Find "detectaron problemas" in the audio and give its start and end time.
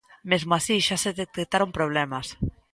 1.21-2.27